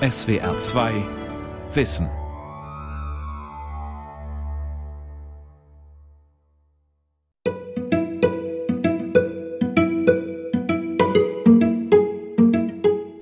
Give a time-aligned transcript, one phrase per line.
[0.00, 0.92] SWR 2
[1.72, 2.10] Wissen.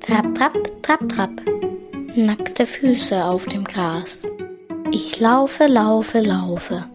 [0.01, 0.53] Trap, trap,
[0.83, 1.31] trap, trap.
[2.17, 4.27] Nackte Füße auf dem Gras.
[4.91, 6.87] Ich laufe, laufe, laufe.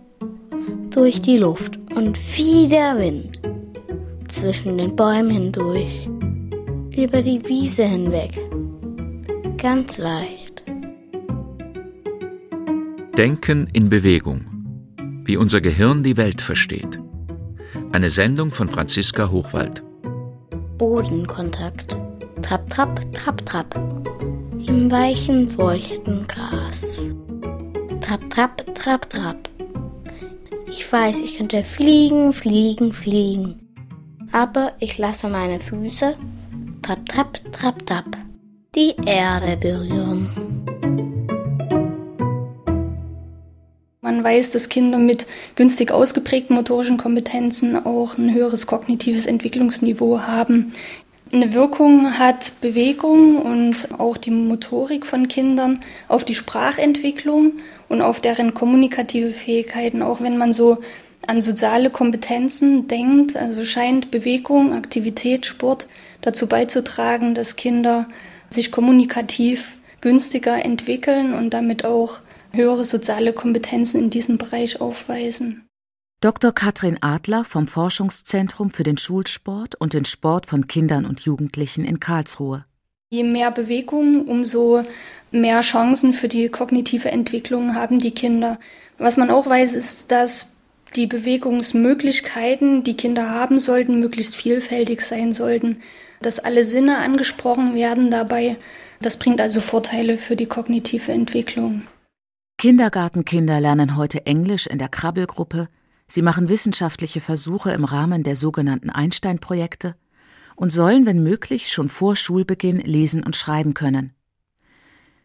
[0.89, 3.39] Durch die Luft und wie der Wind.
[4.27, 6.09] Zwischen den Bäumen hindurch.
[6.93, 8.48] Über die Wiese hinweg.
[9.61, 10.63] Ganz leicht.
[13.17, 14.45] Denken in Bewegung.
[15.25, 16.99] Wie unser Gehirn die Welt versteht.
[17.91, 19.83] Eine Sendung von Franziska Hochwald.
[20.77, 21.97] Bodenkontakt.
[22.41, 23.75] Trapp, trapp, trapp, trapp.
[24.65, 27.13] Im weichen, feuchten Gras.
[27.99, 29.49] Trapp, trapp, trapp, trapp.
[30.67, 33.59] Ich weiß, ich könnte fliegen, fliegen, fliegen.
[34.31, 36.15] Aber ich lasse meine Füße
[36.81, 38.28] trapp, trapp, trapp, trapp
[38.75, 40.29] die Erde berühren.
[44.01, 50.73] Man weiß, dass Kinder mit günstig ausgeprägten motorischen Kompetenzen auch ein höheres kognitives Entwicklungsniveau haben.
[51.31, 57.53] Eine Wirkung hat Bewegung und auch die Motorik von Kindern auf die Sprachentwicklung
[57.87, 60.79] und auf deren kommunikative Fähigkeiten, auch wenn man so
[61.27, 65.87] an soziale Kompetenzen denkt, also scheint Bewegung, Aktivität, Sport
[66.21, 68.07] dazu beizutragen, dass Kinder
[68.49, 72.19] sich kommunikativ günstiger entwickeln und damit auch
[72.51, 75.65] höhere soziale Kompetenzen in diesem Bereich aufweisen.
[76.21, 76.51] Dr.
[76.51, 81.99] Katrin Adler vom Forschungszentrum für den Schulsport und den Sport von Kindern und Jugendlichen in
[81.99, 82.65] Karlsruhe.
[83.09, 84.83] Je mehr Bewegung, umso
[85.31, 88.59] mehr Chancen für die kognitive Entwicklung haben die Kinder.
[88.97, 90.57] Was man auch weiß, ist, dass
[90.95, 95.77] die Bewegungsmöglichkeiten, die Kinder haben sollten, möglichst vielfältig sein sollten,
[96.21, 98.57] dass alle Sinne angesprochen werden dabei.
[99.01, 101.83] Das bringt also Vorteile für die kognitive Entwicklung.
[102.57, 105.69] Kindergartenkinder lernen heute Englisch in der Krabbelgruppe,
[106.07, 109.95] sie machen wissenschaftliche Versuche im Rahmen der sogenannten Einstein-Projekte
[110.57, 114.13] und sollen, wenn möglich, schon vor Schulbeginn lesen und schreiben können.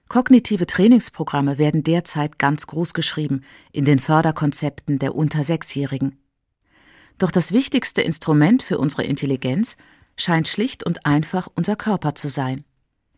[0.09, 6.21] Kognitive Trainingsprogramme werden derzeit ganz groß geschrieben in den Förderkonzepten der unter Sechsjährigen.
[7.19, 9.77] Doch das wichtigste Instrument für unsere Intelligenz
[10.17, 12.65] scheint schlicht und einfach unser Körper zu sein.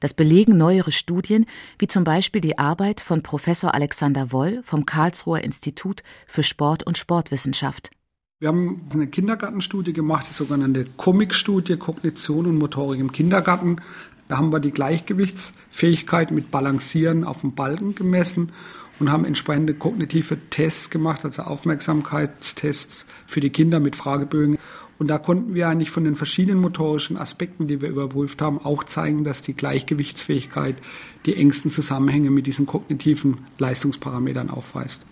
[0.00, 1.46] Das belegen neuere Studien,
[1.78, 6.98] wie zum Beispiel die Arbeit von Professor Alexander Woll vom Karlsruher Institut für Sport und
[6.98, 7.90] Sportwissenschaft.
[8.38, 13.76] Wir haben eine Kindergartenstudie gemacht, die sogenannte Comic-Studie Kognition und Motorik im Kindergarten.
[14.28, 18.52] Da haben wir die Gleichgewichtsfähigkeit mit Balancieren auf dem Balken gemessen
[18.98, 24.58] und haben entsprechende kognitive Tests gemacht, also Aufmerksamkeitstests für die Kinder mit Fragebögen.
[24.98, 28.84] Und da konnten wir eigentlich von den verschiedenen motorischen Aspekten, die wir überprüft haben, auch
[28.84, 30.76] zeigen, dass die Gleichgewichtsfähigkeit
[31.26, 35.04] die engsten Zusammenhänge mit diesen kognitiven Leistungsparametern aufweist.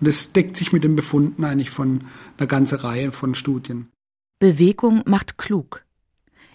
[0.00, 2.04] Und das deckt sich mit den Befunden eigentlich von
[2.36, 3.88] einer ganzen Reihe von Studien.
[4.38, 5.84] Bewegung macht klug.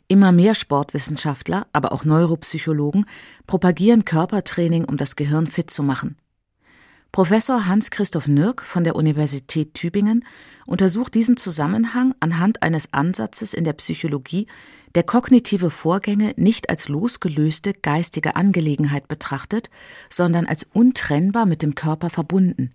[0.09, 3.05] Immer mehr Sportwissenschaftler, aber auch Neuropsychologen
[3.45, 6.17] propagieren Körpertraining, um das Gehirn fit zu machen.
[7.11, 10.25] Professor Hans-Christoph Nürk von der Universität Tübingen
[10.65, 14.47] untersucht diesen Zusammenhang anhand eines Ansatzes in der Psychologie,
[14.95, 19.69] der kognitive Vorgänge nicht als losgelöste geistige Angelegenheit betrachtet,
[20.09, 22.71] sondern als untrennbar mit dem Körper verbunden.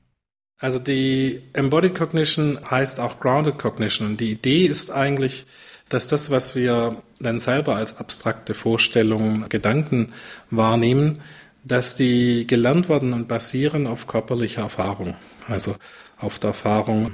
[0.59, 5.47] Also die Embodied Cognition heißt auch Grounded Cognition und die Idee ist eigentlich,
[5.88, 10.12] dass das, was wir dann selber als abstrakte Vorstellungen, Gedanken
[10.50, 11.21] wahrnehmen,
[11.65, 15.17] dass die gelernt werden und basieren auf körperlicher Erfahrung,
[15.49, 15.77] also
[16.19, 17.12] auf der Erfahrung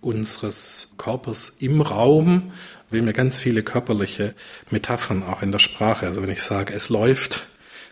[0.00, 2.52] unseres Körpers im Raum.
[2.90, 4.34] Wir haben ja ganz viele körperliche
[4.70, 6.06] Metaphern auch in der Sprache.
[6.06, 7.46] Also wenn ich sage, es läuft,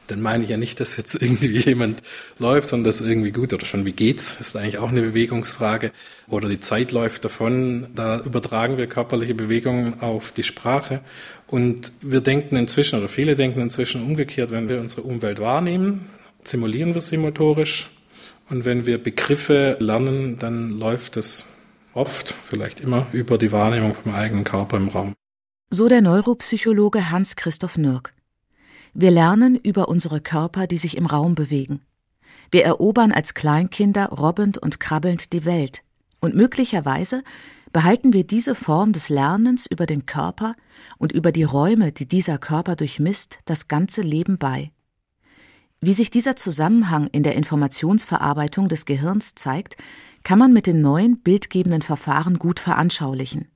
[0.06, 2.02] dann meine ich ja nicht, dass jetzt irgendwie jemand
[2.38, 5.92] läuft, sondern das irgendwie gut oder schon wie geht's, ist eigentlich auch eine Bewegungsfrage.
[6.28, 11.00] Oder die Zeit läuft davon, da übertragen wir körperliche Bewegungen auf die Sprache.
[11.48, 16.06] Und wir denken inzwischen, oder viele denken inzwischen umgekehrt, wenn wir unsere Umwelt wahrnehmen,
[16.42, 17.90] simulieren wir sie motorisch.
[18.48, 21.46] Und wenn wir Begriffe lernen, dann läuft es
[21.94, 25.14] oft, vielleicht immer, über die Wahrnehmung vom eigenen Körper im Raum.
[25.70, 28.12] So der Neuropsychologe Hans-Christoph Nürk.
[28.94, 31.80] Wir lernen über unsere Körper, die sich im Raum bewegen.
[32.50, 35.82] Wir erobern als Kleinkinder robbend und krabbelnd die Welt.
[36.20, 37.22] Und möglicherweise
[37.72, 40.54] behalten wir diese Form des Lernens über den Körper
[40.98, 44.70] und über die Räume, die dieser Körper durchmisst, das ganze Leben bei.
[45.80, 49.76] Wie sich dieser Zusammenhang in der Informationsverarbeitung des Gehirns zeigt,
[50.22, 53.48] kann man mit den neuen bildgebenden Verfahren gut veranschaulichen.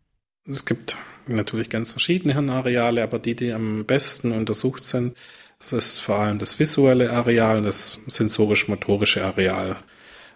[0.47, 0.97] Es gibt
[1.27, 5.17] natürlich ganz verschiedene Hirnareale, aber die, die am besten untersucht sind,
[5.61, 9.77] Das ist vor allem das visuelle Areal, das sensorisch-motorische Areal.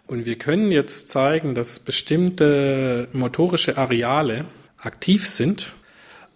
[0.06, 4.44] Und wir können jetzt zeigen, dass bestimmte motorische Areale
[4.78, 5.72] aktiv sind,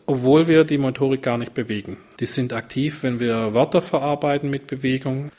[0.07, 1.99] obwohl wir die Motorik gar nicht bewegen.
[2.19, 5.31] Die sind aktiv, wenn wir Wörter verarbeiten mit Bewegung.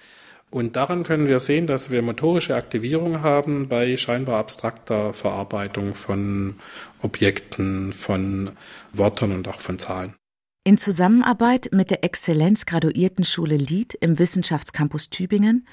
[0.52, 6.56] Und daran können wir sehen, dass wir motorische Aktivierung haben bei scheinbar abstrakter Verarbeitung von
[7.02, 8.52] Objekten, von
[8.94, 10.16] Wörtern und auch von Zahlen.
[10.64, 15.68] In Zusammenarbeit mit der Exzellenzgraduiertenschule Lied im Wissenschaftscampus Tübingen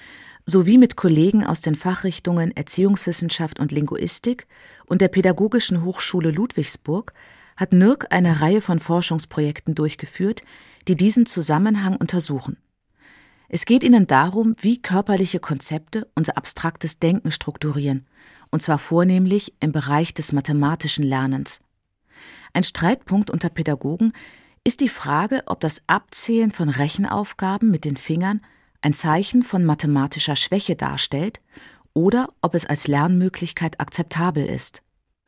[0.49, 4.47] sowie mit Kollegen aus den Fachrichtungen Erziehungswissenschaft und Linguistik
[4.87, 7.13] und der Pädagogischen Hochschule Ludwigsburg
[7.57, 10.43] hat NIRK eine Reihe von Forschungsprojekten durchgeführt,
[10.87, 12.59] die diesen Zusammenhang untersuchen.
[13.49, 18.07] Es geht ihnen darum, wie körperliche Konzepte unser abstraktes Denken strukturieren,
[18.51, 21.61] und zwar vornehmlich im Bereich des mathematischen Lernens.
[22.53, 24.13] Ein Streitpunkt unter Pädagogen
[24.65, 28.41] ist die Frage, ob das Abzählen von Rechenaufgaben mit den Fingern
[28.81, 31.41] ein Zeichen von mathematischer Schwäche darstellt
[31.95, 34.83] oder ob es als Lernmöglichkeit akzeptabel ist.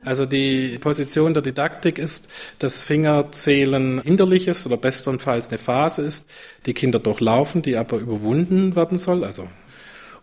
[0.05, 2.31] Also die Position der Didaktik ist,
[2.61, 6.31] dass Fingerzählen hinderlich ist oder bestenfalls eine Phase ist,
[6.67, 9.25] die Kinder durchlaufen, die aber überwunden werden soll.
[9.25, 9.49] Also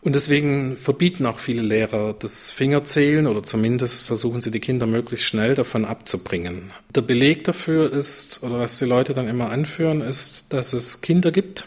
[0.06, 5.26] und deswegen verbieten auch viele Lehrer das Fingerzählen oder zumindest versuchen sie die Kinder möglichst
[5.26, 6.70] schnell davon abzubringen.
[6.94, 11.32] Der Beleg dafür ist, oder was die Leute dann immer anführen, ist, dass es Kinder
[11.32, 11.66] gibt,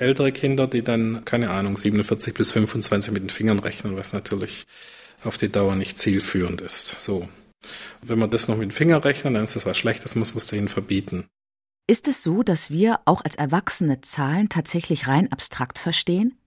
[0.00, 4.66] ältere Kinder, die dann, keine Ahnung, 47 bis 25 mit den Fingern rechnen, was natürlich
[5.24, 7.00] auf die Dauer nicht zielführend ist.
[7.00, 7.28] So.
[8.02, 10.38] Wenn man das noch mit dem Finger rechnen, dann ist das was Schlechtes, muss man
[10.38, 11.26] es denen verbieten.
[11.86, 16.38] Ist es so, dass wir auch als Erwachsene Zahlen tatsächlich rein abstrakt verstehen?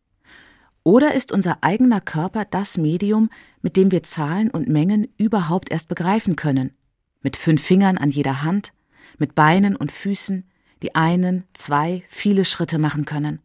[0.84, 3.30] Oder ist unser eigener Körper das Medium,
[3.62, 6.76] mit dem wir Zahlen und Mengen überhaupt erst begreifen können?
[7.22, 8.74] Mit fünf Fingern an jeder Hand,
[9.18, 10.50] mit Beinen und Füßen,
[10.82, 13.40] die einen, zwei, viele Schritte machen können.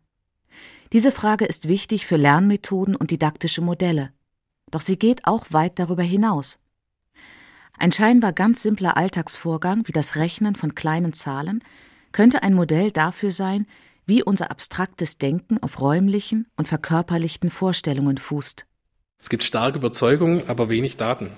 [0.93, 4.11] Diese Frage ist wichtig für Lernmethoden und didaktische Modelle.
[4.71, 6.59] Doch sie geht auch weit darüber hinaus.
[7.79, 11.63] Ein scheinbar ganz simpler Alltagsvorgang wie das Rechnen von kleinen Zahlen
[12.13, 13.67] könnte ein Modell dafür sein,
[14.07, 18.65] wie unser abstraktes Denken auf räumlichen und verkörperlichten Vorstellungen fußt.
[19.19, 21.31] Es gibt starke Überzeugungen, aber wenig Daten.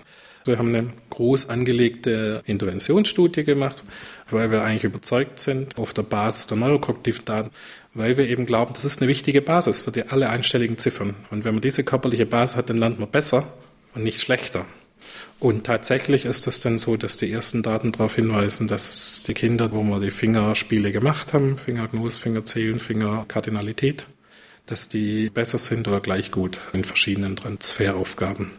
[0.49, 3.85] Wir haben eine groß angelegte Interventionsstudie gemacht,
[4.31, 7.51] weil wir eigentlich überzeugt sind, auf der Basis der neurokognitiven Daten,
[7.95, 11.15] weil wir eben glauben, das ist eine wichtige Basis für die alle einstelligen Ziffern.
[11.31, 13.47] Und wenn man diese körperliche Basis hat, dann lernt man besser
[13.95, 14.65] und nicht schlechter.
[15.41, 19.71] Und tatsächlich ist es dann so, dass die ersten Daten darauf hinweisen, dass die Kinder,
[19.73, 24.07] wo wir die Fingerspiele gemacht haben, Fingergnose, Fingerzählen, Fingerkardinalität,
[24.67, 28.51] dass die besser sind oder gleich gut in verschiedenen Transferaufgaben.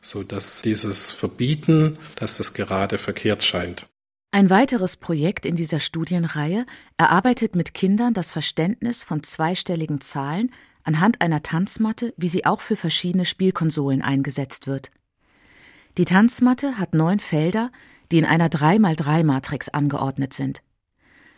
[0.00, 3.86] So dass dieses Verbieten, dass das gerade verkehrt scheint.
[4.32, 6.64] Ein weiteres Projekt in dieser Studienreihe
[6.96, 10.52] erarbeitet mit Kindern das Verständnis von zweistelligen Zahlen
[10.84, 14.90] anhand einer Tanzmatte, wie sie auch für verschiedene Spielkonsolen eingesetzt wird.
[15.98, 17.72] Die Tanzmatte hat neun Felder,
[18.12, 20.62] die in einer 3x3-Matrix angeordnet sind.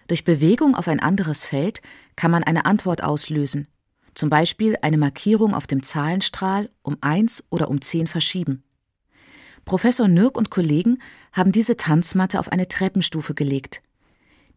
[0.09, 1.81] Durch Bewegung auf ein anderes Feld
[2.17, 3.69] kann man eine Antwort auslösen,
[4.15, 8.63] zum Beispiel eine Markierung auf dem Zahlenstrahl um 1 oder um 10 verschieben.
[9.65, 10.99] Professor Nürk und Kollegen
[11.33, 13.83] haben diese Tanzmatte auf eine Treppenstufe gelegt.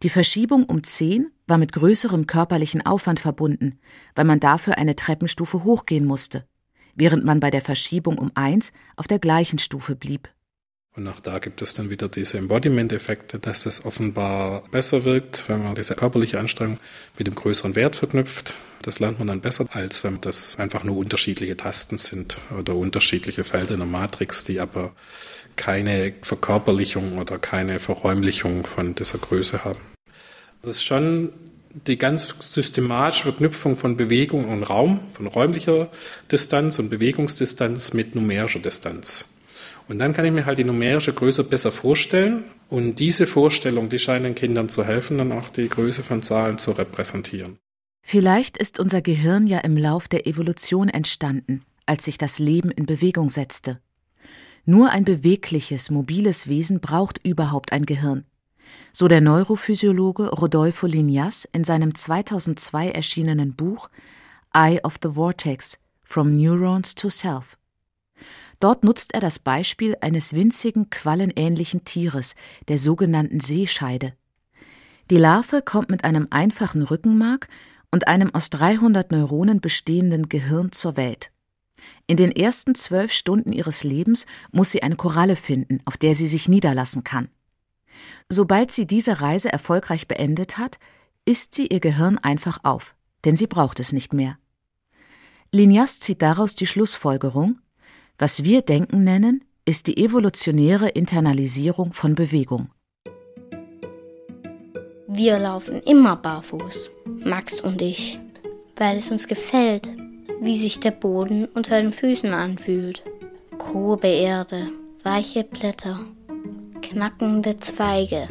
[0.03, 3.79] Die Verschiebung um 10 war mit größerem körperlichen Aufwand verbunden,
[4.15, 6.45] weil man dafür eine Treppenstufe hochgehen musste
[6.95, 10.29] während man bei der Verschiebung um eins auf der gleichen Stufe blieb.
[10.95, 15.61] Und auch da gibt es dann wieder diese Embodiment-Effekte, dass es offenbar besser wirkt, wenn
[15.61, 16.79] man diese körperliche Anstrengung
[17.17, 18.53] mit dem größeren Wert verknüpft.
[18.81, 23.43] Das lernt man dann besser, als wenn das einfach nur unterschiedliche Tasten sind oder unterschiedliche
[23.43, 24.93] Felder in der Matrix, die aber
[25.57, 29.79] keine Verkörperlichung oder keine Verräumlichung von dieser Größe haben.
[30.61, 31.33] Das ist schon
[31.87, 35.91] die ganz systematische Verknüpfung von Bewegung und Raum, von räumlicher
[36.31, 39.34] Distanz und Bewegungsdistanz mit numerischer Distanz.
[39.87, 42.43] Und dann kann ich mir halt die numerische Größe besser vorstellen.
[42.69, 46.57] Und diese Vorstellung, die scheint den Kindern zu helfen, dann auch die Größe von Zahlen
[46.57, 47.57] zu repräsentieren.
[48.01, 52.85] Vielleicht ist unser Gehirn ja im Lauf der Evolution entstanden, als sich das Leben in
[52.85, 53.79] Bewegung setzte.
[54.65, 58.25] Nur ein bewegliches, mobiles Wesen braucht überhaupt ein Gehirn
[58.91, 63.89] so der Neurophysiologe Rodolfo Lignas in seinem 2002 erschienenen Buch
[64.53, 67.57] Eye of the Vortex From Neurons to Self.
[68.65, 72.33] Dort nutzt er das Beispiel eines winzigen, quallenähnlichen Tieres,
[72.67, 74.13] der sogenannten Seescheide.
[75.11, 77.47] Die Larve kommt mit einem einfachen Rückenmark
[77.91, 81.31] und einem aus 300 Neuronen bestehenden Gehirn zur Welt.
[82.07, 86.25] In den ersten zwölf Stunden ihres Lebens muss sie eine Koralle finden, auf der sie
[86.25, 87.29] sich niederlassen kann.
[88.29, 90.79] Sobald sie diese Reise erfolgreich beendet hat,
[91.23, 92.95] isst sie ihr Gehirn einfach auf.
[93.25, 94.39] denn sie braucht es nicht mehr.
[95.51, 97.59] Linias zieht daraus die Schlussfolgerung,
[98.17, 102.69] was wir Denken nennen, ist die evolutionäre Internalisierung von Bewegung.
[105.07, 106.91] Wir laufen immer barfuß,
[107.23, 108.19] Max und ich,
[108.75, 109.91] weil es uns gefällt,
[110.41, 113.03] wie sich der Boden unter den Füßen anfühlt.
[113.57, 114.67] Grobe Erde,
[115.03, 115.99] weiche Blätter,
[116.81, 118.27] knackende Zweige,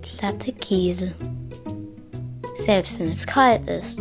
[0.00, 1.12] glatte Käse.
[2.54, 3.98] Selbst wenn es kalt ist,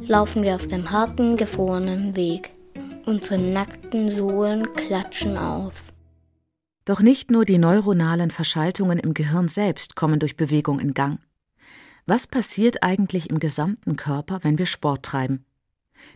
[0.00, 2.50] laufen wir auf dem harten, gefrorenen Weg.
[3.06, 5.74] Unsere nackten Sohlen klatschen auf.
[6.84, 11.20] Doch nicht nur die neuronalen Verschaltungen im Gehirn selbst kommen durch Bewegung in Gang.
[12.06, 15.44] Was passiert eigentlich im gesamten Körper, wenn wir Sport treiben?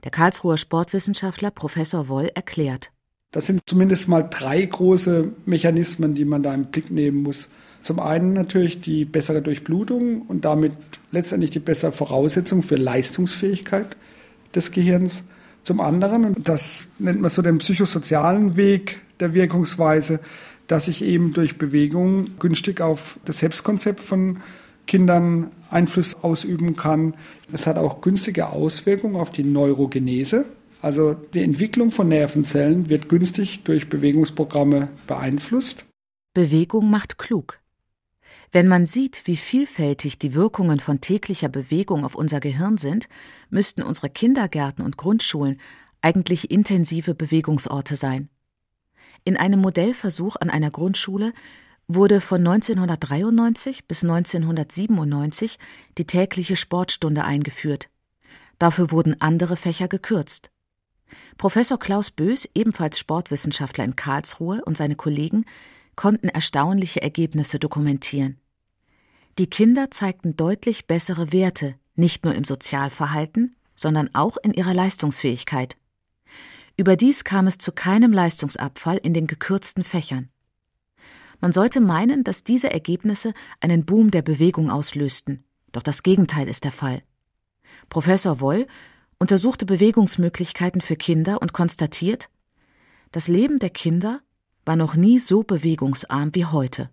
[0.02, 2.90] Der Karlsruher Sportwissenschaftler Professor Woll erklärt.
[3.30, 7.50] Das sind zumindest mal drei große Mechanismen, die man da im Blick nehmen muss.
[7.82, 10.72] Zum einen natürlich die bessere Durchblutung und damit
[11.12, 13.96] letztendlich die bessere Voraussetzung für Leistungsfähigkeit
[14.56, 15.22] des Gehirns.
[15.62, 20.20] Zum anderen, und das nennt man so den psychosozialen Weg der Wirkungsweise,
[20.66, 24.38] dass ich eben durch Bewegung günstig auf das Selbstkonzept von
[24.86, 27.14] Kindern Einfluss ausüben kann.
[27.52, 30.46] Es hat auch günstige Auswirkungen auf die Neurogenese.
[30.82, 35.86] Also die Entwicklung von Nervenzellen wird günstig durch Bewegungsprogramme beeinflusst.
[36.34, 37.59] Bewegung macht klug.
[38.52, 43.08] Wenn man sieht, wie vielfältig die Wirkungen von täglicher Bewegung auf unser Gehirn sind,
[43.48, 45.60] müssten unsere Kindergärten und Grundschulen
[46.00, 48.28] eigentlich intensive Bewegungsorte sein.
[49.24, 51.32] In einem Modellversuch an einer Grundschule
[51.86, 55.58] wurde von 1993 bis 1997
[55.98, 57.88] die tägliche Sportstunde eingeführt.
[58.58, 60.50] Dafür wurden andere Fächer gekürzt.
[61.36, 65.44] Professor Klaus Bös, ebenfalls Sportwissenschaftler in Karlsruhe, und seine Kollegen
[66.00, 68.40] konnten erstaunliche Ergebnisse dokumentieren.
[69.38, 75.76] Die Kinder zeigten deutlich bessere Werte, nicht nur im Sozialverhalten, sondern auch in ihrer Leistungsfähigkeit.
[76.78, 80.30] Überdies kam es zu keinem Leistungsabfall in den gekürzten Fächern.
[81.38, 86.64] Man sollte meinen, dass diese Ergebnisse einen Boom der Bewegung auslösten, doch das Gegenteil ist
[86.64, 87.02] der Fall.
[87.90, 88.66] Professor Woll
[89.18, 92.30] untersuchte Bewegungsmöglichkeiten für Kinder und konstatiert,
[93.12, 94.22] das Leben der Kinder
[94.64, 96.90] war noch nie so bewegungsarm wie heute.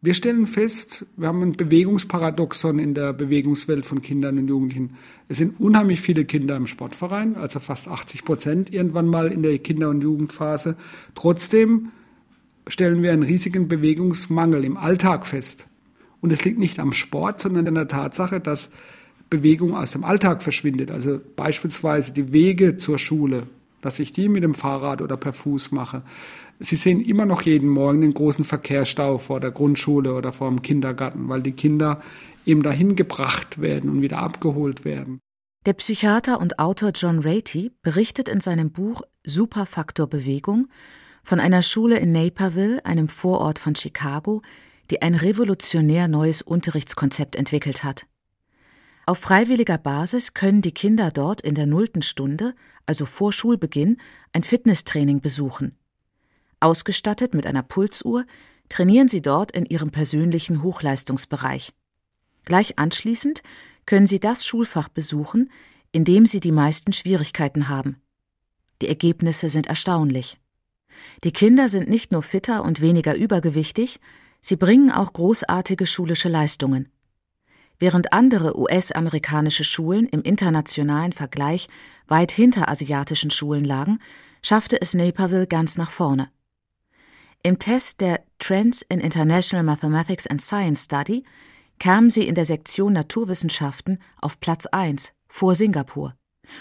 [0.00, 4.94] Wir stellen fest, wir haben ein Bewegungsparadoxon in der Bewegungswelt von Kindern und Jugendlichen.
[5.26, 9.58] Es sind unheimlich viele Kinder im Sportverein, also fast 80 Prozent irgendwann mal in der
[9.58, 10.76] Kinder- und Jugendphase.
[11.16, 11.90] Trotzdem
[12.68, 15.66] stellen wir einen riesigen Bewegungsmangel im Alltag fest.
[16.20, 18.70] Und es liegt nicht am Sport, sondern an der Tatsache, dass
[19.30, 20.92] Bewegung aus dem Alltag verschwindet.
[20.92, 23.48] Also beispielsweise die Wege zur Schule,
[23.80, 26.02] dass ich die mit dem Fahrrad oder per Fuß mache.
[26.60, 30.62] Sie sehen immer noch jeden Morgen den großen Verkehrsstau vor der Grundschule oder vor dem
[30.62, 32.02] Kindergarten, weil die Kinder
[32.44, 35.20] eben dahin gebracht werden und wieder abgeholt werden.
[35.66, 40.68] Der Psychiater und Autor John Ratey berichtet in seinem Buch Superfaktor Bewegung
[41.22, 44.42] von einer Schule in Naperville, einem Vorort von Chicago,
[44.90, 48.06] die ein revolutionär neues Unterrichtskonzept entwickelt hat.
[49.04, 52.54] Auf freiwilliger Basis können die Kinder dort in der nullten Stunde,
[52.86, 53.98] also vor Schulbeginn,
[54.32, 55.74] ein Fitnesstraining besuchen.
[56.60, 58.24] Ausgestattet mit einer Pulsuhr
[58.68, 61.72] trainieren sie dort in ihrem persönlichen Hochleistungsbereich.
[62.44, 63.42] Gleich anschließend
[63.86, 65.50] können sie das Schulfach besuchen,
[65.92, 68.00] in dem sie die meisten Schwierigkeiten haben.
[68.82, 70.38] Die Ergebnisse sind erstaunlich.
[71.24, 74.00] Die Kinder sind nicht nur fitter und weniger übergewichtig,
[74.40, 76.90] sie bringen auch großartige schulische Leistungen.
[77.78, 81.68] Während andere US-amerikanische Schulen im internationalen Vergleich
[82.08, 84.00] weit hinter asiatischen Schulen lagen,
[84.42, 86.30] schaffte es Naperville ganz nach vorne.
[87.42, 91.24] Im Test der Trends in International Mathematics and Science Study
[91.78, 96.14] kamen sie in der Sektion Naturwissenschaften auf Platz 1 vor Singapur.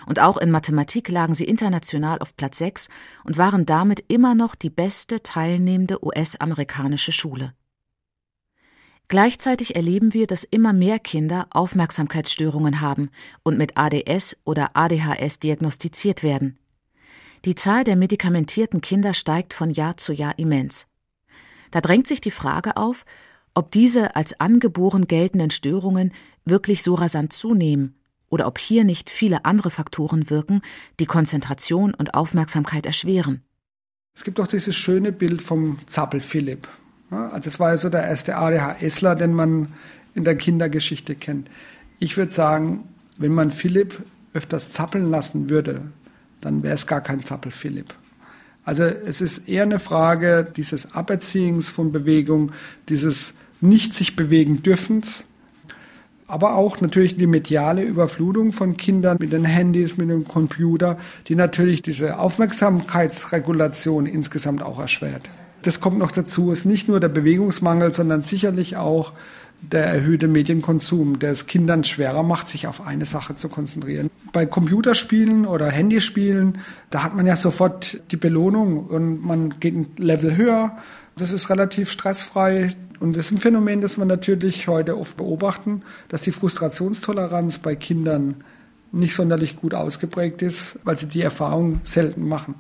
[0.06, 2.90] Und auch in Mathematik lagen sie international auf Platz 6
[3.24, 7.54] und waren damit immer noch die beste teilnehmende US-amerikanische Schule.
[9.08, 13.10] Gleichzeitig erleben wir, dass immer mehr Kinder Aufmerksamkeitsstörungen haben
[13.42, 16.60] und mit ADS oder ADHS diagnostiziert werden.
[17.46, 20.88] Die Zahl der medikamentierten Kinder steigt von Jahr zu Jahr immens.
[21.72, 23.06] Da drängt sich die Frage auf,
[23.54, 26.14] ob diese als angeboren geltenden Störungen
[26.46, 27.96] wirklich so rasant zunehmen
[28.30, 30.62] oder ob hier nicht viele andere Faktoren wirken,
[31.00, 33.42] die Konzentration und Aufmerksamkeit erschweren.
[34.14, 36.68] Es gibt auch dieses schöne Bild vom Zappel Philipp.
[37.10, 39.74] Also das war ja so der erste ADHSler, den man
[40.14, 41.50] in der Kindergeschichte kennt.
[42.00, 42.84] Ich würde sagen,
[43.18, 44.04] wenn man Philipp
[44.34, 45.92] öfters zappeln lassen würde,
[46.42, 47.94] dann wäre es gar kein Zappel Philipp.
[48.64, 52.52] Also es ist eher eine Frage dieses Aberziehens von Bewegung,
[52.90, 55.24] dieses nicht sich bewegen dürfens,
[56.28, 61.36] aber auch natürlich die mediale Überflutung von Kindern mit den Handys, mit dem Computer, die
[61.36, 65.30] natürlich diese Aufmerksamkeitsregulation insgesamt auch erschwert.
[65.62, 69.14] Das kommt noch dazu, ist nicht nur der Bewegungsmangel, sondern sicherlich auch
[69.62, 74.10] der erhöhte Medienkonsum, der es Kindern schwerer macht, sich auf eine Sache zu konzentrieren.
[74.32, 76.60] Bei Computerspielen oder Handyspielen,
[76.90, 80.78] da hat man ja sofort die Belohnung und man geht ein Level höher.
[81.18, 82.76] Das ist relativ stressfrei.
[83.00, 87.76] Und das ist ein Phänomen, das wir natürlich heute oft beobachten, dass die Frustrationstoleranz bei
[87.76, 88.36] Kindern
[88.92, 92.56] nicht sonderlich gut ausgeprägt ist, weil sie die Erfahrung selten machen.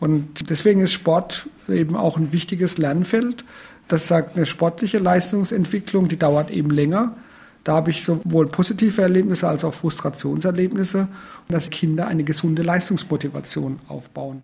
[0.00, 3.44] Und deswegen ist Sport eben auch ein wichtiges Lernfeld.
[3.88, 7.16] Das sagt eine sportliche Leistungsentwicklung, die dauert eben länger.
[7.62, 11.08] Da habe ich sowohl positive Erlebnisse als auch Frustrationserlebnisse,
[11.48, 14.42] dass Kinder eine gesunde Leistungsmotivation aufbauen.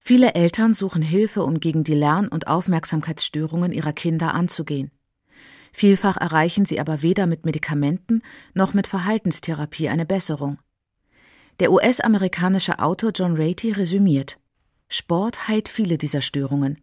[0.00, 4.90] Viele Eltern suchen Hilfe, um gegen die Lern- und Aufmerksamkeitsstörungen ihrer Kinder anzugehen.
[5.72, 8.22] Vielfach erreichen sie aber weder mit Medikamenten
[8.54, 10.58] noch mit Verhaltenstherapie eine Besserung.
[11.60, 14.38] Der US-amerikanische Autor John Ratey resümiert:
[14.88, 16.78] Sport heilt viele dieser Störungen.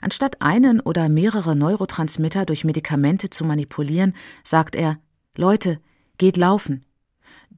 [0.00, 4.98] Anstatt einen oder mehrere Neurotransmitter durch Medikamente zu manipulieren, sagt er:
[5.36, 5.80] Leute,
[6.18, 6.84] geht laufen.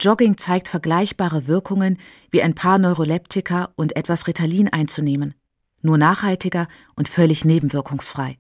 [0.00, 1.98] Jogging zeigt vergleichbare Wirkungen
[2.30, 5.34] wie ein paar Neuroleptika und etwas Ritalin einzunehmen,
[5.82, 8.38] nur nachhaltiger und völlig nebenwirkungsfrei.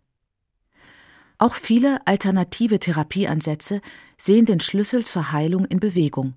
[1.38, 3.80] Auch viele alternative Therapieansätze
[4.16, 6.34] sehen den Schlüssel zur Heilung in Bewegung.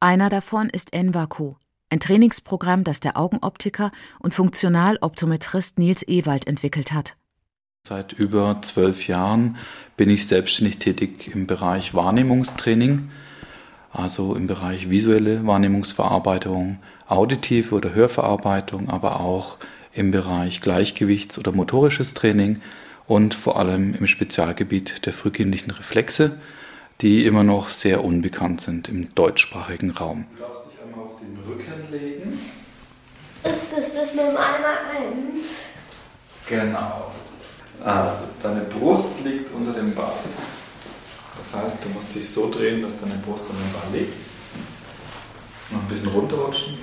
[0.00, 1.58] Einer davon ist Envaco,
[1.90, 7.14] ein Trainingsprogramm, das der Augenoptiker und Funktionaloptometrist Nils Ewald entwickelt hat.
[7.86, 9.56] Seit über zwölf Jahren
[9.96, 13.10] bin ich selbstständig tätig im Bereich Wahrnehmungstraining
[13.96, 16.78] also im Bereich visuelle Wahrnehmungsverarbeitung,
[17.08, 19.56] auditive oder Hörverarbeitung, aber auch
[19.94, 22.60] im Bereich Gleichgewichts- oder motorisches Training
[23.06, 26.38] und vor allem im Spezialgebiet der frühkindlichen Reflexe,
[27.00, 30.26] die immer noch sehr unbekannt sind im deutschsprachigen Raum.
[30.36, 32.38] Du darfst dich einmal auf den Rücken legen.
[33.44, 35.72] Ist das das mit dem Eimer 1?
[36.48, 37.12] Genau.
[37.84, 40.16] Also, deine Brust liegt unter dem Bauch.
[41.38, 44.14] Das heißt, du musst dich so drehen, dass deine Brust an den Ball liegt.
[45.70, 46.78] Noch ein bisschen runterrutschen.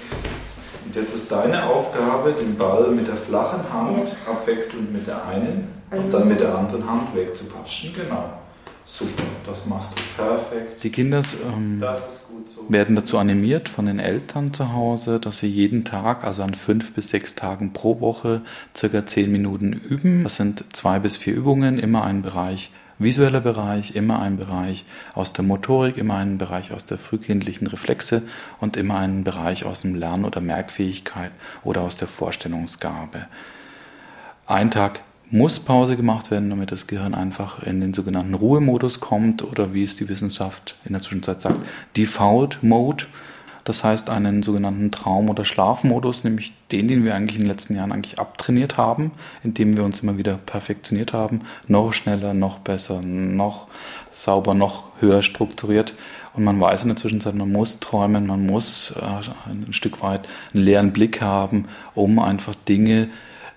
[0.86, 4.32] Und jetzt ist deine Aufgabe, den Ball mit der flachen Hand ja.
[4.32, 7.94] abwechselnd mit der einen also und dann mit der anderen Hand wegzupatschen.
[7.94, 8.30] Genau.
[8.86, 10.84] Super, das machst du perfekt.
[10.84, 11.82] Die Kinder ähm,
[12.46, 12.66] so.
[12.68, 16.94] werden dazu animiert von den Eltern zu Hause, dass sie jeden Tag, also an fünf
[16.94, 18.42] bis sechs Tagen pro Woche,
[18.76, 20.24] circa zehn Minuten üben.
[20.24, 25.34] Das sind zwei bis vier Übungen, immer ein Bereich visueller Bereich, immer ein Bereich aus
[25.34, 28.24] der Motorik, immer ein Bereich aus der frühkindlichen Reflexe
[28.60, 31.32] und immer ein Bereich aus dem Lern- oder Merkfähigkeit
[31.64, 33.28] oder aus der Vorstellungsgabe.
[34.46, 35.02] Ein Tag
[35.34, 39.82] muss Pause gemacht werden, damit das Gehirn einfach in den sogenannten Ruhemodus kommt oder wie
[39.82, 41.56] es die Wissenschaft in der Zwischenzeit sagt,
[41.98, 43.06] Default Mode.
[43.64, 47.76] Das heißt einen sogenannten Traum- oder Schlafmodus, nämlich den, den wir eigentlich in den letzten
[47.76, 53.02] Jahren eigentlich abtrainiert haben, indem wir uns immer wieder perfektioniert haben, noch schneller, noch besser,
[53.02, 53.68] noch
[54.12, 55.96] sauber, noch höher strukturiert.
[56.36, 60.28] Und man weiß in der Zwischenzeit, man muss träumen, man muss äh, ein Stück weit
[60.54, 63.10] einen leeren Blick haben, um einfach Dinge,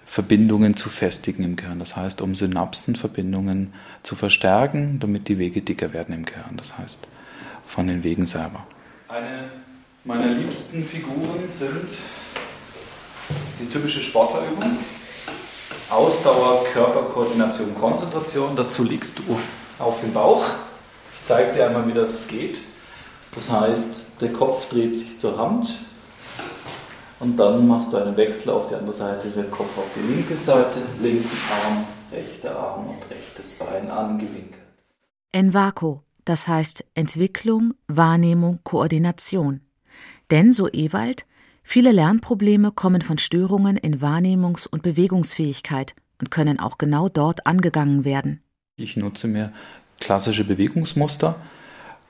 [0.07, 1.79] Verbindungen zu festigen im Gehirn.
[1.79, 6.57] Das heißt, um Synapsenverbindungen zu verstärken, damit die Wege dicker werden im Gehirn.
[6.57, 7.01] Das heißt,
[7.66, 8.66] von den Wegen selber.
[9.09, 9.51] Eine
[10.07, 11.90] meine liebsten Figuren sind
[13.59, 14.79] die typische Sportlerübung.
[15.90, 18.55] Ausdauer, Körperkoordination, Konzentration.
[18.55, 19.37] Dazu liegst du
[19.81, 20.45] auf dem Bauch.
[21.16, 22.61] Ich zeige dir einmal, wie das geht.
[23.35, 25.81] Das heißt, der Kopf dreht sich zur Hand
[27.20, 30.37] und dann machst du einen Wechsel auf die andere Seite, der Kopf auf die linke
[30.37, 34.62] Seite, linken Arm, rechter Arm und rechtes Bein angewinkelt.
[35.33, 39.61] Envaco, das heißt Entwicklung, Wahrnehmung, Koordination.
[40.31, 41.26] Denn, so Ewald,
[41.62, 48.05] viele Lernprobleme kommen von Störungen in Wahrnehmungs- und Bewegungsfähigkeit und können auch genau dort angegangen
[48.05, 48.42] werden.
[48.76, 49.52] Ich nutze mehr
[50.00, 51.37] klassische Bewegungsmuster,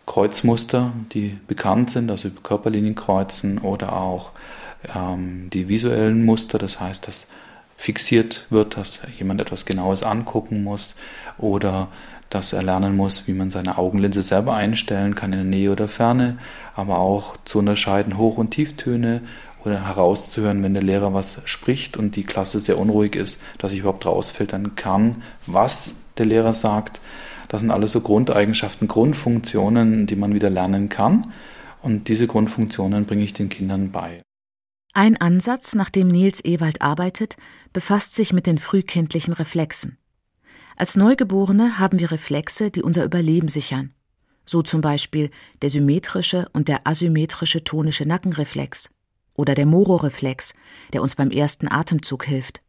[0.07, 4.33] Kreuzmuster, die bekannt sind, also über Körperlinienkreuzen oder auch
[4.95, 7.27] ähm, die visuellen Muster, das heißt, dass
[7.77, 10.97] fixiert wird, dass jemand etwas Genaues angucken muss
[11.39, 11.89] oder
[12.31, 15.87] dass er lernen muss, wie man seine Augenlinse selber einstellen kann in der Nähe oder
[15.87, 16.39] Ferne,
[16.75, 19.21] aber auch zu unterscheiden Hoch- und Tieftöne
[19.65, 23.81] oder herauszuhören, wenn der Lehrer was spricht und die Klasse sehr unruhig ist, dass ich
[23.81, 27.01] überhaupt rausfiltern kann, was der Lehrer sagt.
[27.49, 31.33] Das sind alles so Grundeigenschaften, Grundfunktionen, die man wieder lernen kann.
[31.83, 34.26] Und diese Grundfunktionen bringe ich den Kindern bei.
[34.97, 37.37] Ein Ansatz, nach dem Nils Ewald arbeitet,
[37.75, 39.99] befasst sich mit den frühkindlichen Reflexen.
[40.75, 43.93] Als Neugeborene haben wir Reflexe, die unser Überleben sichern.
[44.47, 45.29] so zum Beispiel
[45.61, 48.89] der symmetrische und der asymmetrische tonische Nackenreflex
[49.35, 50.55] oder der Moro-Reflex,
[50.95, 52.63] der uns beim ersten Atemzug hilft.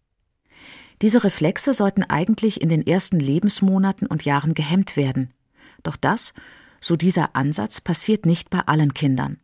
[1.02, 5.34] Diese Reflexe sollten eigentlich in den ersten Lebensmonaten und Jahren gehemmt werden.
[5.82, 6.34] Doch das,
[6.82, 9.38] so dieser Ansatz, passiert nicht bei allen Kindern.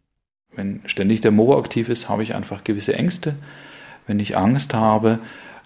[0.56, 3.36] Wenn ständig der Moro aktiv ist, habe ich einfach gewisse Ängste.
[4.08, 5.20] Wenn ich Angst habe,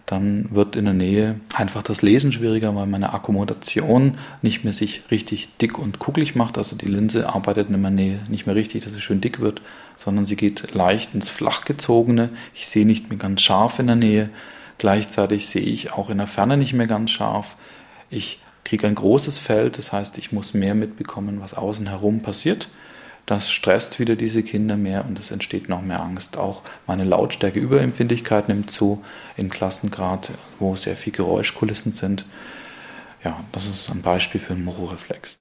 [0.07, 5.03] dann wird in der Nähe einfach das Lesen schwieriger, weil meine Akkommodation nicht mehr sich
[5.11, 6.57] richtig dick und kugelig macht.
[6.57, 9.61] Also die Linse arbeitet in der Nähe nicht mehr richtig, dass sie schön dick wird,
[9.97, 12.29] sondern sie geht leicht ins Flachgezogene.
[12.53, 14.29] Ich sehe nicht mehr ganz scharf in der Nähe.
[14.77, 17.57] Gleichzeitig sehe ich auch in der Ferne nicht mehr ganz scharf.
[18.09, 22.69] Ich kriege ein großes Feld, das heißt, ich muss mehr mitbekommen, was außen herum passiert.
[23.27, 26.37] Das stresst wieder diese Kinder mehr und es entsteht noch mehr Angst.
[26.37, 29.03] Auch meine Lautstärke Überempfindlichkeit nimmt zu
[29.35, 32.25] in Klassengrad, wo sehr viel Geräuschkulissen sind.
[33.25, 35.39] Ja, das ist ein Beispiel für einen Mororeflex.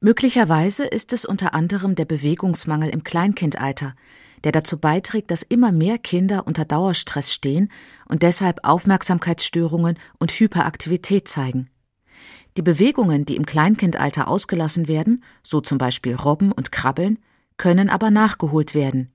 [0.00, 3.96] Möglicherweise ist es unter anderem der Bewegungsmangel im Kleinkindalter,
[4.44, 7.72] der dazu beiträgt, dass immer mehr Kinder unter Dauerstress stehen
[8.08, 11.70] und deshalb Aufmerksamkeitsstörungen und Hyperaktivität zeigen.
[12.56, 17.18] Die Bewegungen, die im Kleinkindalter ausgelassen werden, so zum Beispiel Robben und Krabbeln,
[17.58, 19.12] können aber nachgeholt werden.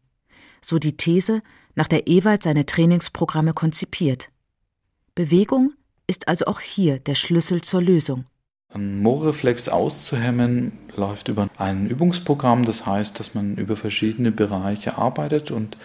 [0.64, 1.42] So die These,
[1.76, 4.30] nach der Ewald seine Trainingsprogramme konzipiert.
[5.16, 5.74] Bewegung
[6.08, 8.26] ist also auch hier der Schlüssel zur Lösung.
[8.74, 15.52] Ein Moorreflex auszuhemmen läuft über ein Übungsprogramm, das heißt, dass man über verschiedene Bereiche arbeitet
[15.52, 15.78] und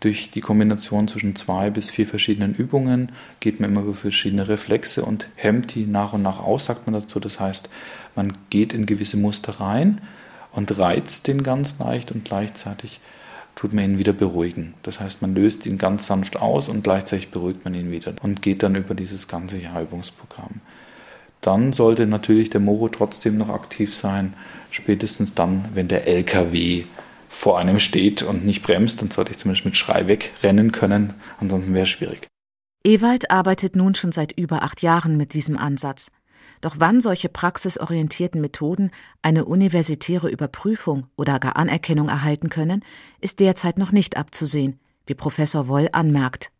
[0.00, 5.04] durch die Kombination zwischen zwei bis vier verschiedenen Übungen geht man immer über verschiedene Reflexe
[5.04, 7.20] und hemmt die nach und nach aus, sagt man dazu.
[7.20, 7.68] Das heißt,
[8.16, 10.00] man geht in gewisse Muster rein
[10.52, 13.00] und reizt den ganz leicht und gleichzeitig
[13.54, 14.72] tut man ihn wieder beruhigen.
[14.82, 18.40] Das heißt, man löst ihn ganz sanft aus und gleichzeitig beruhigt man ihn wieder und
[18.40, 20.62] geht dann über dieses ganze Jahr Übungsprogramm.
[21.42, 24.34] Dann sollte natürlich der Moro trotzdem noch aktiv sein,
[24.70, 26.84] spätestens dann, wenn der LKW
[27.32, 31.72] vor einem steht und nicht bremst, dann sollte ich zumindest mit Schrei wegrennen können, ansonsten
[31.72, 32.26] wäre es schwierig.
[32.82, 36.10] Ewald arbeitet nun schon seit über acht Jahren mit diesem Ansatz.
[36.60, 38.90] Doch wann solche praxisorientierten Methoden
[39.22, 42.84] eine universitäre Überprüfung oder gar Anerkennung erhalten können,
[43.20, 46.50] ist derzeit noch nicht abzusehen, wie Professor Woll anmerkt.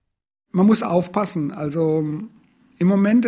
[0.52, 1.50] Man muss aufpassen.
[1.50, 2.04] Also
[2.78, 3.26] im Moment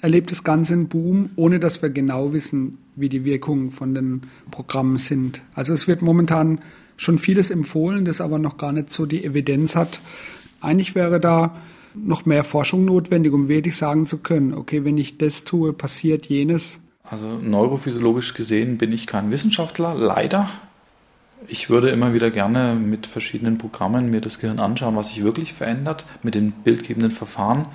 [0.00, 4.22] erlebt das Ganze einen Boom, ohne dass wir genau wissen, wie die Wirkungen von den
[4.50, 5.42] Programmen sind.
[5.54, 6.60] Also es wird momentan
[6.96, 10.00] schon vieles empfohlen, das aber noch gar nicht so die Evidenz hat.
[10.60, 11.56] Eigentlich wäre da
[11.94, 16.26] noch mehr Forschung notwendig, um wirklich sagen zu können, okay, wenn ich das tue, passiert
[16.26, 16.80] jenes.
[17.04, 20.48] Also neurophysiologisch gesehen bin ich kein Wissenschaftler, leider.
[21.46, 25.52] Ich würde immer wieder gerne mit verschiedenen Programmen mir das Gehirn anschauen, was sich wirklich
[25.52, 27.66] verändert mit den bildgebenden Verfahren.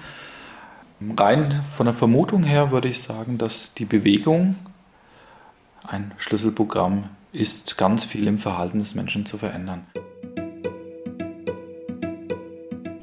[1.17, 4.55] Rein von der Vermutung her würde ich sagen, dass die Bewegung
[5.87, 9.85] ein Schlüsselprogramm ist, ganz viel im Verhalten des Menschen zu verändern.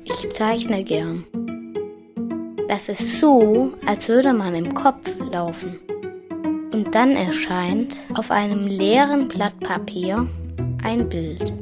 [0.04, 1.24] Ich zeichne gern.
[2.68, 5.78] Das ist so, als würde man im Kopf laufen.
[6.72, 10.28] Und dann erscheint auf einem leeren Blatt Papier
[10.82, 11.54] ein Bild.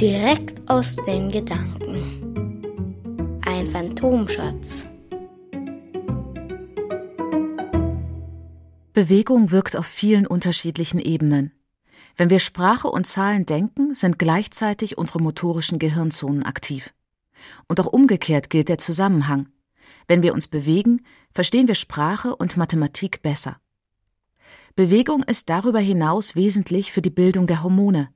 [0.00, 3.40] Direkt aus den Gedanken.
[3.44, 4.86] Ein Phantomschatz.
[8.92, 11.52] Bewegung wirkt auf vielen unterschiedlichen Ebenen.
[12.20, 16.92] Wenn wir Sprache und Zahlen denken, sind gleichzeitig unsere motorischen Gehirnzonen aktiv.
[17.66, 19.48] Und auch umgekehrt gilt der Zusammenhang.
[20.06, 23.56] Wenn wir uns bewegen, verstehen wir Sprache und Mathematik besser.
[24.76, 28.10] Bewegung ist darüber hinaus wesentlich für die Bildung der Hormone.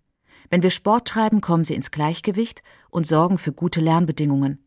[0.51, 4.67] Wenn wir Sport treiben, kommen sie ins Gleichgewicht und sorgen für gute Lernbedingungen.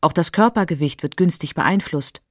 [0.00, 2.22] Auch das Körpergewicht wird günstig beeinflusst.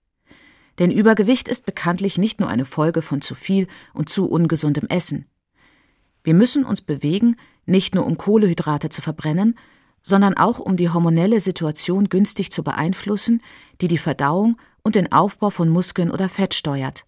[0.80, 5.29] Denn Übergewicht ist bekanntlich nicht nur eine Folge von zu viel und zu ungesundem Essen.
[6.24, 9.58] Wir müssen uns bewegen, nicht nur um Kohlehydrate zu verbrennen,
[10.02, 13.42] sondern auch um die hormonelle Situation günstig zu beeinflussen,
[13.82, 17.06] die die Verdauung und den Aufbau von Muskeln oder Fett steuert.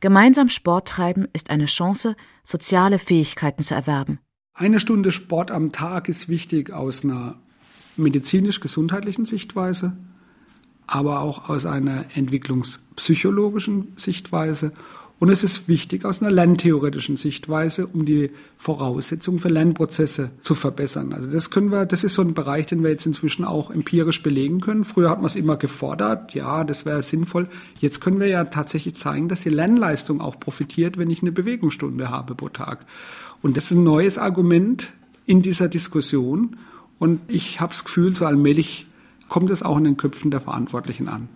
[0.00, 4.18] Gemeinsam Sport treiben ist eine Chance, soziale Fähigkeiten zu erwerben.
[4.52, 7.36] Eine Stunde Sport am Tag ist wichtig aus einer
[7.96, 9.96] medizinisch-gesundheitlichen Sichtweise,
[10.86, 14.72] aber auch aus einer entwicklungspsychologischen Sichtweise
[15.20, 21.12] und es ist wichtig aus einer lerntheoretischen Sichtweise, um die Voraussetzungen für Lernprozesse zu verbessern.
[21.12, 24.22] Also das können wir, das ist so ein Bereich, den wir jetzt inzwischen auch empirisch
[24.22, 24.84] belegen können.
[24.84, 27.48] Früher hat man es immer gefordert, ja, das wäre sinnvoll.
[27.80, 32.10] Jetzt können wir ja tatsächlich zeigen, dass die Lernleistung auch profitiert, wenn ich eine Bewegungsstunde
[32.10, 32.84] habe pro Tag.
[33.40, 34.92] Und das ist ein neues Argument
[35.26, 36.56] in dieser Diskussion.
[36.98, 38.86] Und ich habe das Gefühl, so allmählich
[39.28, 41.28] kommt es auch in den Köpfen der Verantwortlichen an.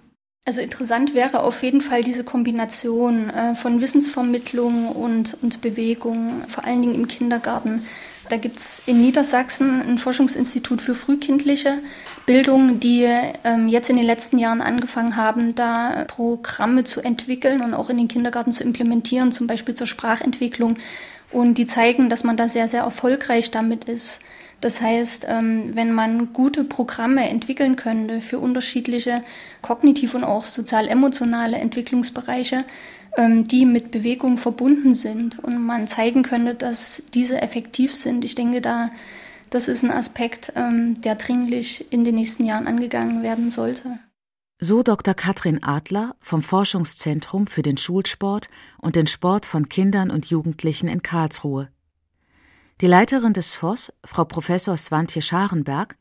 [0.48, 6.64] Also interessant wäre auf jeden Fall diese Kombination äh, von Wissensvermittlung und, und Bewegung, vor
[6.64, 7.84] allen Dingen im Kindergarten.
[8.30, 11.80] Da gibt es in Niedersachsen ein Forschungsinstitut für frühkindliche
[12.24, 13.06] Bildung, die
[13.44, 17.98] ähm, jetzt in den letzten Jahren angefangen haben, da Programme zu entwickeln und auch in
[17.98, 20.78] den Kindergarten zu implementieren, zum Beispiel zur Sprachentwicklung.
[21.30, 24.22] Und die zeigen, dass man da sehr, sehr erfolgreich damit ist.
[24.60, 29.22] Das heißt, ähm, wenn man gute Programme entwickeln könnte für unterschiedliche
[29.62, 32.64] kognitiv und auch sozial-emotionale Entwicklungsbereiche,
[33.16, 38.34] ähm, die mit Bewegung verbunden sind und man zeigen könnte, dass diese effektiv sind, ich
[38.34, 38.90] denke, da
[39.50, 43.98] das ist ein Aspekt, ähm, der dringlich in den nächsten Jahren angegangen werden sollte.
[44.60, 45.14] So Dr.
[45.14, 51.02] Katrin Adler vom Forschungszentrum für den Schulsport und den Sport von Kindern und Jugendlichen in
[51.02, 51.68] Karlsruhe.
[52.80, 55.96] Die Leiterin des FOS, Frau Professor Swantje Scharenberg,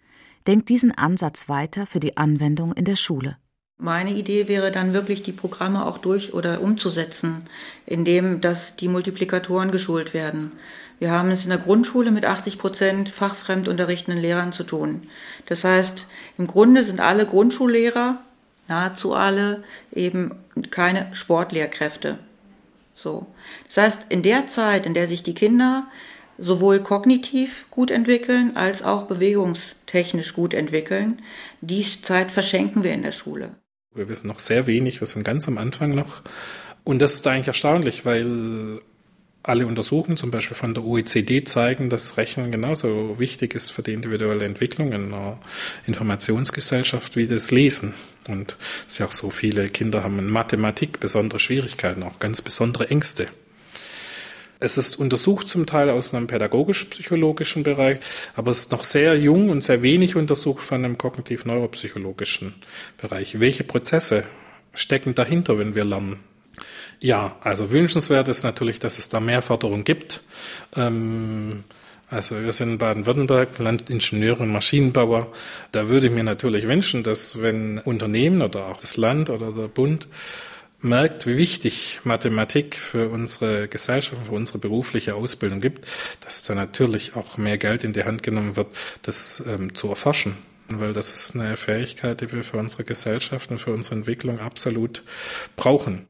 [0.45, 3.37] denkt diesen Ansatz weiter für die Anwendung in der Schule.
[3.79, 7.41] Meine Idee wäre dann wirklich, die Programme auch durch oder umzusetzen,
[7.87, 10.51] indem dass die Multiplikatoren geschult werden.
[10.99, 15.07] Wir haben es in der Grundschule mit 80 Prozent fachfremd unterrichtenden Lehrern zu tun.
[15.47, 16.05] Das heißt,
[16.37, 18.19] im Grunde sind alle Grundschullehrer,
[18.67, 20.35] nahezu alle, eben
[20.69, 22.19] keine Sportlehrkräfte.
[22.93, 23.25] So.
[23.65, 25.87] Das heißt, in der Zeit, in der sich die Kinder
[26.37, 31.21] sowohl kognitiv gut entwickeln als auch bewegungstechnisch gut entwickeln.
[31.61, 33.51] Die Zeit verschenken wir in der Schule.
[33.93, 36.21] Wir wissen noch sehr wenig, wir sind ganz am Anfang noch.
[36.83, 38.79] Und das ist eigentlich erstaunlich, weil
[39.47, 43.93] alle Untersuchungen, zum Beispiel von der OECD, zeigen, dass Rechnen genauso wichtig ist für die
[43.93, 45.39] individuelle Entwicklung in einer
[45.85, 47.93] Informationsgesellschaft wie das Lesen.
[48.27, 52.41] Und es ist ja auch so, viele Kinder haben in Mathematik besondere Schwierigkeiten, auch ganz
[52.41, 53.27] besondere Ängste.
[54.59, 57.99] Es ist untersucht zum Teil aus einem pädagogisch-psychologischen Bereich,
[58.35, 62.55] aber es ist noch sehr jung und sehr wenig untersucht von einem kognitiv-neuropsychologischen
[62.97, 63.39] Bereich.
[63.39, 64.23] Welche Prozesse
[64.73, 66.19] stecken dahinter, wenn wir lernen?
[66.99, 70.21] Ja, also wünschenswert ist natürlich, dass es da mehr Förderung gibt.
[70.75, 71.63] Ähm,
[72.09, 75.31] also wir sind in Baden-Württemberg, Landingenieure und Maschinenbauer.
[75.71, 79.67] Da würde ich mir natürlich wünschen, dass wenn Unternehmen oder auch das Land oder der
[79.67, 80.07] Bund
[80.79, 85.87] merkt, wie wichtig Mathematik für unsere Gesellschaft, für unsere berufliche Ausbildung gibt,
[86.21, 88.67] dass da natürlich auch mehr Geld in die Hand genommen wird,
[89.01, 90.35] das ähm, zu erforschen.
[90.69, 95.03] Weil das ist eine Fähigkeit, die wir für unsere Gesellschaft und für unsere Entwicklung absolut
[95.55, 96.07] brauchen.